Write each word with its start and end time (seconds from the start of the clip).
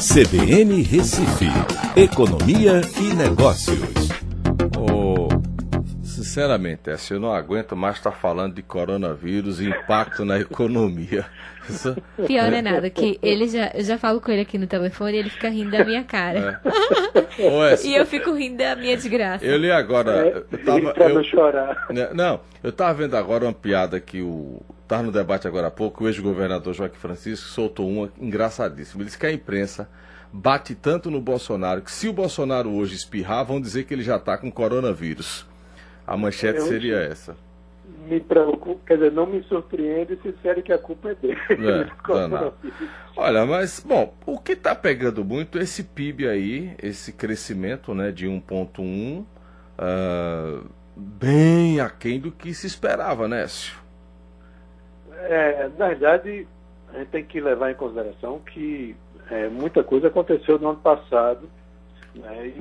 CBN 0.00 0.82
Recife, 0.82 1.46
Economia 1.94 2.80
e 2.98 3.14
Negócios. 3.14 4.19
Sinceramente, 6.30 6.88
essa 6.88 7.12
eu 7.12 7.18
não 7.18 7.32
aguento 7.34 7.74
mais 7.74 7.96
estar 7.96 8.12
falando 8.12 8.54
de 8.54 8.62
coronavírus 8.62 9.60
e 9.60 9.68
impacto 9.68 10.24
na 10.24 10.38
economia. 10.38 11.26
Pior 12.24 12.48
não 12.52 12.56
é 12.56 12.62
nada, 12.62 12.88
que 12.88 13.18
ele 13.20 13.48
já, 13.48 13.72
eu 13.74 13.82
já 13.82 13.98
falo 13.98 14.20
com 14.20 14.30
ele 14.30 14.42
aqui 14.42 14.56
no 14.56 14.68
telefone 14.68 15.16
e 15.16 15.18
ele 15.18 15.28
fica 15.28 15.48
rindo 15.48 15.72
da 15.72 15.84
minha 15.84 16.04
cara. 16.04 16.60
É. 17.36 17.84
e 17.84 17.96
eu 17.96 18.06
fico 18.06 18.32
rindo 18.32 18.58
da 18.58 18.76
minha 18.76 18.96
desgraça. 18.96 19.44
Eu 19.44 19.56
li 19.56 19.72
agora. 19.72 20.28
É, 20.28 20.44
eu 20.52 20.64
tava, 20.64 20.94
pra 20.94 21.08
eu, 21.08 21.14
não 21.16 21.24
chorar. 21.24 21.86
né, 21.90 22.10
Não, 22.14 22.40
eu 22.62 22.70
tava 22.70 22.94
vendo 22.94 23.16
agora 23.16 23.44
uma 23.44 23.52
piada 23.52 23.98
que 23.98 24.22
o. 24.22 24.62
Estava 24.82 25.02
no 25.02 25.10
debate 25.10 25.48
agora 25.48 25.66
há 25.66 25.70
pouco, 25.70 26.04
o 26.04 26.08
ex-governador 26.08 26.74
Joaquim 26.74 26.98
Francisco 26.98 27.48
soltou 27.48 27.88
uma 27.88 28.08
engraçadíssima. 28.20 29.02
Ele 29.02 29.06
disse 29.06 29.18
que 29.18 29.26
a 29.26 29.32
imprensa 29.32 29.88
bate 30.32 30.76
tanto 30.76 31.10
no 31.10 31.20
Bolsonaro 31.20 31.82
que 31.82 31.90
se 31.90 32.08
o 32.08 32.12
Bolsonaro 32.12 32.70
hoje 32.70 32.94
espirrar, 32.94 33.44
vão 33.44 33.60
dizer 33.60 33.84
que 33.84 33.92
ele 33.92 34.02
já 34.04 34.16
está 34.16 34.38
com 34.38 34.50
coronavírus. 34.50 35.49
A 36.10 36.16
manchete 36.16 36.58
Eu- 36.58 36.66
seria 36.66 36.96
essa. 36.96 37.36
Me 38.08 38.18
preocupa, 38.18 38.80
quer 38.84 38.94
dizer, 38.94 39.12
não 39.12 39.26
me 39.26 39.40
surpreende 39.44 40.18
se 40.20 40.32
disserem 40.32 40.60
que 40.62 40.72
a 40.72 40.78
culpa 40.78 41.10
é 41.10 41.14
dele. 41.14 41.38
É. 41.50 41.88
Olha, 43.16 43.46
mas, 43.46 43.78
bom, 43.78 44.12
o 44.26 44.36
que 44.36 44.52
está 44.52 44.74
pegando 44.74 45.24
muito 45.24 45.58
é 45.58 45.62
esse 45.62 45.84
PIB 45.84 46.26
aí, 46.26 46.74
esse 46.82 47.12
crescimento 47.12 47.94
né, 47.94 48.10
de 48.10 48.26
1,1, 48.26 49.24
ah, 49.78 50.62
bem 50.96 51.80
aquém 51.80 52.18
do 52.18 52.32
que 52.32 52.52
se 52.54 52.66
esperava, 52.66 53.28
né, 53.28 53.44
Écio? 53.44 53.78
É, 55.12 55.68
na 55.78 55.88
verdade, 55.88 56.48
a 56.92 56.98
gente 56.98 57.08
tem 57.08 57.24
que 57.24 57.40
levar 57.40 57.70
em 57.70 57.74
consideração 57.74 58.40
que 58.40 58.96
é, 59.30 59.48
muita 59.48 59.84
coisa 59.84 60.08
aconteceu 60.08 60.58
no 60.58 60.70
ano 60.70 60.80
passado. 60.80 61.48
Né, 62.14 62.52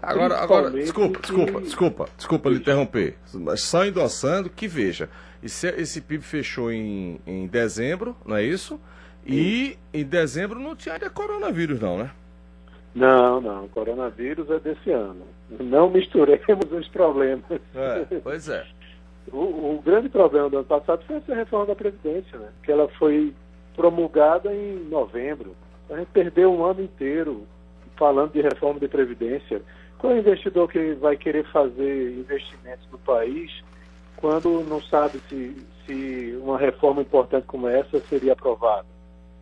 Agora, 0.00 0.38
agora, 0.38 0.70
desculpa, 0.70 1.14
que- 1.18 1.22
desculpa, 1.22 1.60
desculpa, 1.60 2.08
desculpa 2.16 2.50
lhe 2.50 2.56
interromper. 2.56 3.16
Mas 3.34 3.62
só 3.62 3.84
endossando 3.84 4.48
que 4.48 4.68
veja, 4.68 5.08
esse, 5.42 5.68
esse 5.70 6.00
PIB 6.00 6.22
fechou 6.22 6.70
em, 6.70 7.20
em 7.26 7.46
dezembro, 7.46 8.16
não 8.24 8.36
é 8.36 8.44
isso? 8.44 8.80
E 9.26 9.76
em 9.92 10.04
dezembro 10.04 10.60
não 10.60 10.76
tinha 10.76 10.94
ainda 10.94 11.10
coronavírus, 11.10 11.80
não, 11.80 11.98
né? 11.98 12.10
Não, 12.94 13.40
não, 13.40 13.68
coronavírus 13.68 14.48
é 14.50 14.58
desse 14.60 14.90
ano. 14.90 15.26
Não 15.60 15.90
misturemos 15.90 16.70
os 16.70 16.88
problemas. 16.88 17.44
É, 17.74 18.20
pois 18.22 18.48
é. 18.48 18.64
O, 19.32 19.74
o 19.74 19.82
grande 19.84 20.08
problema 20.08 20.48
do 20.48 20.58
ano 20.58 20.64
passado 20.64 21.02
foi 21.06 21.16
essa 21.16 21.34
reforma 21.34 21.66
da 21.66 21.74
Previdência, 21.74 22.38
né? 22.38 22.48
que 22.62 22.70
ela 22.70 22.88
foi 22.98 23.34
promulgada 23.74 24.54
em 24.54 24.76
novembro. 24.88 25.54
A 25.90 25.96
gente 25.96 26.08
perdeu 26.12 26.52
um 26.52 26.64
ano 26.64 26.82
inteiro 26.82 27.46
falando 27.96 28.32
de 28.32 28.40
reforma 28.40 28.80
de 28.80 28.88
Previdência. 28.88 29.62
Qual 29.98 30.12
é 30.12 30.16
o 30.16 30.18
investidor 30.18 30.68
que 30.70 30.94
vai 30.94 31.16
querer 31.16 31.44
fazer 31.50 32.18
investimentos 32.18 32.86
no 32.90 32.98
país 32.98 33.50
quando 34.16 34.64
não 34.68 34.80
sabe 34.82 35.20
se, 35.28 35.66
se 35.84 36.38
uma 36.40 36.58
reforma 36.58 37.02
importante 37.02 37.46
como 37.46 37.68
essa 37.68 37.98
seria 38.00 38.32
aprovada? 38.32 38.96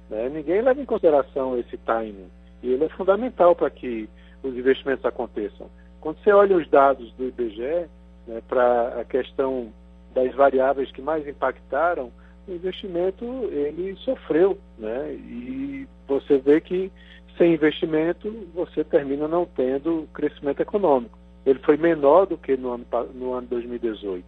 né? 0.08 0.28
Ninguém 0.28 0.62
leva 0.62 0.80
em 0.80 0.84
consideração 0.84 1.58
esse 1.58 1.77
timing. 1.78 2.28
E 2.62 2.72
ele 2.72 2.84
é 2.84 2.88
fundamental 2.91 3.55
para 3.55 3.70
que 3.70 4.08
os 4.42 4.56
investimentos 4.56 5.05
aconteçam. 5.05 5.68
Quando 6.00 6.18
você 6.18 6.33
olha 6.33 6.56
os 6.56 6.68
dados 6.68 7.12
do 7.12 7.24
IBGE, 7.24 7.89
né, 8.27 8.42
para 8.48 9.00
a 9.00 9.05
questão 9.05 9.72
das 10.14 10.34
variáveis 10.34 10.91
que 10.92 11.02
mais 11.02 11.27
impactaram, 11.27 12.12
o 12.46 12.52
investimento 12.52 13.24
ele 13.50 13.96
sofreu, 13.96 14.58
né? 14.78 15.12
E 15.12 15.89
você 16.06 16.39
vê 16.39 16.61
que 16.61 16.92
sem 17.36 17.54
investimento 17.54 18.48
você 18.54 18.84
termina 18.84 19.27
não 19.27 19.44
tendo 19.44 20.08
crescimento 20.12 20.60
econômico. 20.60 21.18
Ele 21.44 21.58
foi 21.60 21.77
menor 21.77 22.27
do 22.27 22.38
que 22.38 22.56
no 22.56 22.72
ano, 22.72 22.86
no 23.14 23.32
ano 23.32 23.46
2018, 23.48 24.24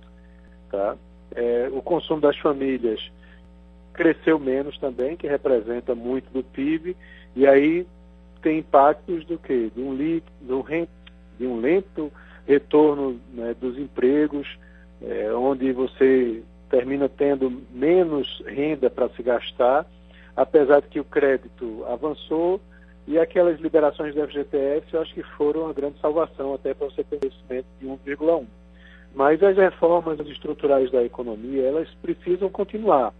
tá? 0.70 0.96
É, 1.34 1.68
o 1.72 1.80
consumo 1.82 2.20
das 2.20 2.36
famílias 2.38 3.10
cresceu 3.92 4.38
menos 4.38 4.78
também, 4.78 5.16
que 5.16 5.26
representa 5.26 5.94
muito 5.94 6.30
do 6.30 6.42
PIB, 6.42 6.96
e 7.34 7.46
aí 7.46 7.86
tem 8.42 8.58
impactos 8.58 9.24
do 9.24 9.38
que? 9.38 9.70
De 9.74 9.80
um, 9.80 9.94
li, 9.94 10.22
de 10.40 10.52
um, 10.52 10.62
de 11.38 11.46
um 11.46 11.58
lento 11.58 12.12
retorno 12.46 13.18
né, 13.32 13.54
dos 13.58 13.78
empregos, 13.78 14.46
é, 15.02 15.32
onde 15.32 15.72
você 15.72 16.42
termina 16.68 17.08
tendo 17.08 17.62
menos 17.70 18.42
renda 18.46 18.90
para 18.90 19.08
se 19.10 19.22
gastar, 19.22 19.86
apesar 20.36 20.80
de 20.82 20.88
que 20.88 21.00
o 21.00 21.04
crédito 21.04 21.84
avançou 21.88 22.60
e 23.06 23.18
aquelas 23.18 23.60
liberações 23.60 24.14
do 24.14 24.26
FGTS 24.26 24.86
eu 24.92 25.00
acho 25.00 25.14
que 25.14 25.22
foram 25.22 25.62
uma 25.62 25.72
grande 25.72 25.98
salvação 26.00 26.54
até 26.54 26.74
para 26.74 26.86
você 26.88 27.04
ter 27.04 27.18
crescimento 27.18 27.66
de 27.80 27.86
1,1. 27.86 28.46
Mas 29.14 29.42
as 29.42 29.56
reformas 29.56 30.18
estruturais 30.20 30.90
da 30.90 31.02
economia, 31.02 31.62
elas 31.62 31.88
precisam 32.02 32.50
continuar. 32.50 33.14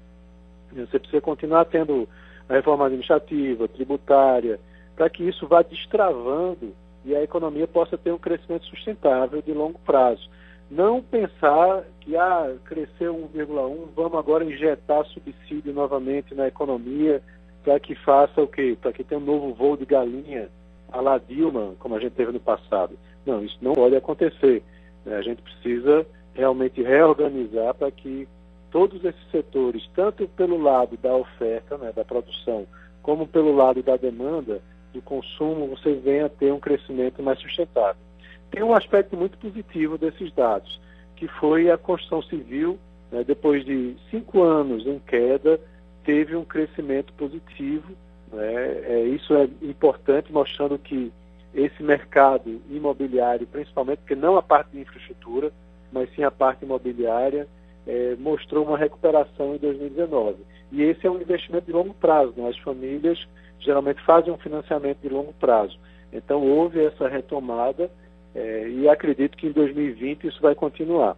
Você 0.73 0.99
precisa 0.99 1.21
continuar 1.21 1.65
tendo 1.67 2.09
a 2.49 2.55
reforma 2.55 2.87
administrativa, 2.87 3.69
tributária, 3.69 4.59
para 4.95 5.09
que 5.09 5.23
isso 5.23 5.47
vá 5.47 5.63
destravando 5.63 6.75
e 7.05 7.15
a 7.15 7.23
economia 7.23 7.69
possa 7.69 7.97
ter 7.97 8.13
um 8.13 8.19
crescimento 8.19 8.67
sustentável 8.67 9.41
de 9.41 9.53
longo 9.53 9.79
prazo. 9.79 10.29
Não 10.69 11.01
pensar 11.01 11.85
que 12.01 12.17
ah, 12.17 12.57
cresceu 12.65 13.15
1,1, 13.35 13.89
vamos 13.95 14.19
agora 14.19 14.45
injetar 14.45 15.07
subsídio 15.07 15.73
novamente 15.73 16.35
na 16.35 16.49
economia 16.49 17.23
para 17.67 17.81
que 17.81 17.97
faça 17.97 18.41
o 18.41 18.47
quê? 18.47 18.79
Para 18.81 18.93
que 18.93 19.03
tenha 19.03 19.21
um 19.21 19.25
novo 19.25 19.53
voo 19.53 19.77
de 19.77 19.85
galinha 19.85 20.49
a 20.93 21.01
la 21.01 21.19
Dilma, 21.19 21.75
como 21.81 21.97
a 21.97 21.99
gente 21.99 22.13
teve 22.13 22.31
no 22.31 22.39
passado. 22.39 22.97
Não, 23.27 23.45
isso 23.45 23.59
não 23.61 23.73
pode 23.73 23.97
acontecer. 23.97 24.63
né? 25.05 25.17
A 25.17 25.23
gente 25.23 25.43
precisa 25.43 26.07
realmente 26.33 26.81
reorganizar 26.81 27.75
para 27.75 27.91
que 27.91 28.29
todos 28.71 29.05
esses 29.05 29.31
setores, 29.33 29.85
tanto 29.97 30.29
pelo 30.29 30.63
lado 30.63 30.97
da 30.97 31.13
oferta, 31.17 31.77
né, 31.77 31.93
da 31.93 32.05
produção, 32.05 32.69
como 33.03 33.27
pelo 33.27 33.53
lado 33.53 33.83
da 33.83 33.97
demanda, 33.97 34.63
do 34.95 35.03
consumo, 35.03 35.67
você 35.67 35.95
venha 35.95 36.27
a 36.27 36.29
ter 36.29 36.53
um 36.53 36.61
crescimento 36.61 37.21
mais 37.21 37.41
sustentável. 37.41 38.01
Tem 38.49 38.63
um 38.63 38.75
aspecto 38.75 39.17
muito 39.17 39.37
positivo 39.39 39.99
desses 39.99 40.33
dados, 40.33 40.81
que 41.17 41.27
foi 41.27 41.69
a 41.69 41.77
construção 41.77 42.23
civil, 42.23 42.79
né, 43.11 43.25
depois 43.25 43.65
de 43.65 43.97
cinco 44.09 44.45
anos 44.45 44.87
em 44.87 45.01
queda, 45.01 45.59
teve 46.07 46.37
um 46.37 46.45
crescimento 46.45 47.13
positivo. 47.15 47.93
Né, 48.33 48.81
é, 48.85 49.03
isso 49.09 49.35
é 49.35 49.49
importante, 49.61 50.33
mostrando 50.33 50.79
que 50.79 51.13
esse 51.53 51.83
mercado 51.83 52.63
imobiliário, 52.71 53.47
principalmente, 53.47 53.99
porque 53.99 54.15
não 54.15 54.37
a 54.37 54.43
parte 54.43 54.71
de 54.71 54.81
infraestrutura, 54.81 55.53
mas 55.93 56.09
sim 56.15 56.23
a 56.23 56.31
parte 56.31 56.65
imobiliária, 56.65 57.49
é, 57.87 58.15
mostrou 58.19 58.65
uma 58.65 58.79
recuperação 58.79 59.55
em 59.55 59.59
2019. 59.59 60.37
E 60.73 60.83
esse 60.83 61.07
é 61.07 61.11
um 61.11 61.21
investimento 61.21 61.67
de 61.67 61.73
longo 61.73 61.95
prazo. 61.95 62.35
Né? 62.37 62.49
As 62.49 62.59
famílias 62.59 63.19
geralmente 63.59 64.03
fazem 64.05 64.33
um 64.33 64.39
financiamento 64.39 64.99
de 65.01 65.09
longo 65.09 65.33
prazo. 65.35 65.79
Então 66.13 66.43
houve 66.43 66.85
essa 66.85 67.09
retomada 67.09 67.91
é, 68.35 68.69
e 68.69 68.89
acredito 68.89 69.37
que 69.37 69.47
em 69.47 69.53
2020 69.53 70.27
isso 70.27 70.41
vai 70.41 70.55
continuar. 70.55 71.17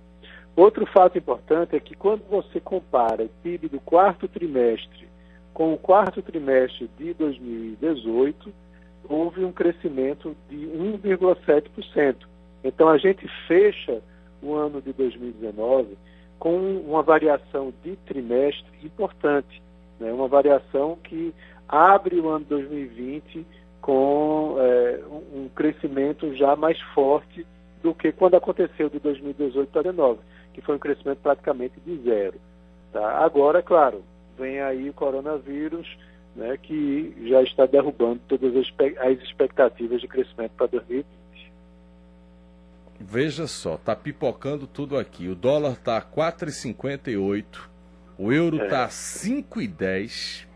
Outro 0.58 0.84
fato 0.86 1.16
importante 1.16 1.76
é 1.76 1.78
que 1.78 1.94
quando 1.94 2.24
você 2.28 2.58
compara 2.58 3.22
o 3.22 3.28
PIB 3.44 3.68
do 3.68 3.78
quarto 3.78 4.26
trimestre 4.26 5.06
com 5.54 5.72
o 5.72 5.78
quarto 5.78 6.20
trimestre 6.20 6.90
de 6.98 7.14
2018, 7.14 8.52
houve 9.08 9.44
um 9.44 9.52
crescimento 9.52 10.36
de 10.50 10.56
1,7%. 10.56 12.16
Então 12.64 12.88
a 12.88 12.98
gente 12.98 13.24
fecha 13.46 14.02
o 14.42 14.52
ano 14.54 14.82
de 14.82 14.92
2019 14.92 15.96
com 16.40 16.58
uma 16.58 17.04
variação 17.04 17.72
de 17.84 17.94
trimestre 17.98 18.66
importante, 18.82 19.62
né? 20.00 20.12
uma 20.12 20.26
variação 20.26 20.98
que 21.04 21.32
abre 21.68 22.18
o 22.18 22.28
ano 22.30 22.44
2020 22.46 23.46
com 23.80 24.56
é, 24.58 25.04
um 25.32 25.48
crescimento 25.54 26.34
já 26.34 26.56
mais 26.56 26.80
forte 26.94 27.46
do 27.80 27.94
que 27.94 28.10
quando 28.10 28.34
aconteceu 28.34 28.88
de 28.88 28.98
2018 28.98 29.70
para 29.70 29.82
2019, 29.82 30.18
que 30.58 30.66
foi 30.66 30.76
um 30.76 30.78
crescimento 30.78 31.18
praticamente 31.18 31.74
de 31.84 31.96
zero. 32.02 32.40
Tá? 32.92 33.24
Agora, 33.24 33.62
claro, 33.62 34.02
vem 34.38 34.60
aí 34.60 34.88
o 34.90 34.92
coronavírus, 34.92 35.86
né, 36.34 36.56
que 36.56 37.14
já 37.28 37.42
está 37.42 37.66
derrubando 37.66 38.20
todas 38.28 38.54
as 38.56 39.18
expectativas 39.22 40.00
de 40.00 40.08
crescimento 40.08 40.52
para 40.52 40.66
2020. 40.66 41.06
Veja 43.00 43.46
só, 43.46 43.76
tá 43.76 43.94
pipocando 43.94 44.66
tudo 44.66 44.98
aqui. 44.98 45.28
O 45.28 45.34
dólar 45.34 45.76
tá 45.76 45.96
a 45.96 46.02
4,58, 46.02 47.44
o 48.18 48.32
euro 48.32 48.60
É. 48.60 48.66
tá 48.66 48.84
a 48.84 48.88
5,10. 48.88 50.46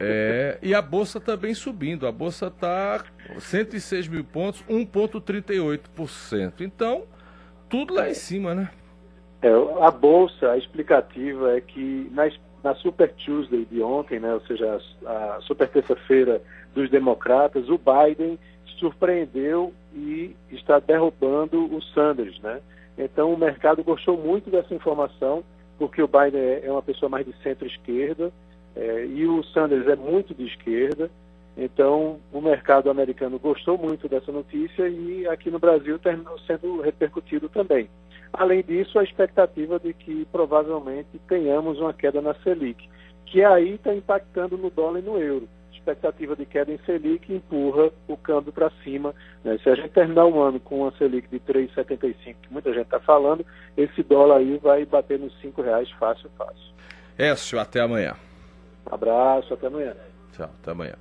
É, 0.00 0.58
e 0.62 0.74
a 0.74 0.80
bolsa 0.80 1.20
também 1.20 1.52
subindo. 1.54 2.06
A 2.06 2.12
bolsa 2.12 2.50
tá 2.50 3.04
106 3.38 4.08
mil 4.08 4.24
pontos, 4.24 4.62
1,38%. 4.68 6.60
Então, 6.60 7.04
tudo 7.68 7.94
lá 7.94 8.08
em 8.08 8.14
cima, 8.14 8.54
né? 8.54 8.70
É, 9.42 9.50
a 9.80 9.90
bolsa, 9.90 10.52
a 10.52 10.58
explicativa 10.58 11.56
é 11.56 11.60
que 11.60 12.10
na, 12.12 12.30
na 12.64 12.74
Super 12.76 13.12
Tuesday 13.12 13.64
de 13.64 13.82
ontem, 13.82 14.18
né, 14.18 14.32
ou 14.32 14.40
seja, 14.40 14.80
a, 15.04 15.36
a 15.36 15.40
Super 15.42 15.68
Terça-feira 15.68 16.42
dos 16.74 16.90
democratas, 16.90 17.68
o 17.68 17.78
Biden 17.78 18.38
surpreendeu 18.78 19.72
e 19.94 20.36
está 20.50 20.78
derrubando 20.78 21.64
o 21.74 21.80
Sanders, 21.82 22.38
né? 22.40 22.60
Então 22.98 23.32
o 23.32 23.38
mercado 23.38 23.82
gostou 23.82 24.16
muito 24.16 24.50
dessa 24.50 24.74
informação, 24.74 25.44
porque 25.78 26.02
o 26.02 26.08
Biden 26.08 26.40
é, 26.40 26.66
é 26.66 26.70
uma 26.70 26.82
pessoa 26.82 27.08
mais 27.08 27.26
de 27.26 27.34
centro-esquerda 27.42 28.32
é, 28.74 29.06
e 29.06 29.26
o 29.26 29.42
Sanders 29.44 29.86
é 29.88 29.96
muito 29.96 30.34
de 30.34 30.46
esquerda. 30.46 31.10
Então 31.56 32.20
o 32.32 32.40
mercado 32.40 32.90
americano 32.90 33.38
gostou 33.38 33.78
muito 33.78 34.08
dessa 34.08 34.30
notícia 34.30 34.88
e 34.88 35.26
aqui 35.26 35.50
no 35.50 35.58
Brasil 35.58 35.98
terminou 35.98 36.38
sendo 36.40 36.80
repercutido 36.80 37.48
também. 37.48 37.88
Além 38.32 38.62
disso, 38.62 38.98
a 38.98 39.04
expectativa 39.04 39.78
de 39.78 39.94
que 39.94 40.26
provavelmente 40.30 41.18
tenhamos 41.26 41.78
uma 41.80 41.94
queda 41.94 42.20
na 42.20 42.34
Selic, 42.42 42.88
que 43.24 43.42
aí 43.42 43.74
está 43.74 43.94
impactando 43.94 44.58
no 44.58 44.68
dólar 44.68 44.98
e 44.98 45.02
no 45.02 45.18
euro 45.18 45.48
expectativa 45.86 46.34
de 46.34 46.44
queda 46.44 46.72
em 46.72 46.78
Selic 46.78 47.32
empurra 47.32 47.90
o 48.08 48.16
câmbio 48.16 48.52
para 48.52 48.70
cima. 48.82 49.14
Né? 49.44 49.56
Se 49.62 49.70
a 49.70 49.76
gente 49.76 49.90
terminar 49.90 50.26
um 50.26 50.40
ano 50.40 50.58
com 50.58 50.80
uma 50.80 50.92
Selic 50.98 51.28
de 51.28 51.38
3,75, 51.40 52.34
que 52.42 52.52
muita 52.52 52.72
gente 52.72 52.86
está 52.86 52.98
falando, 52.98 53.46
esse 53.76 54.02
dólar 54.02 54.38
aí 54.38 54.58
vai 54.58 54.84
bater 54.84 55.18
nos 55.18 55.32
R$ 55.40 55.52
reais 55.58 55.88
fácil, 55.92 56.28
fácil. 56.36 56.74
Écio, 57.16 57.60
até 57.60 57.80
amanhã. 57.80 58.14
Um 58.90 58.94
abraço, 58.94 59.54
até 59.54 59.68
amanhã. 59.68 59.94
Tchau, 60.32 60.50
até 60.60 60.70
amanhã. 60.72 60.94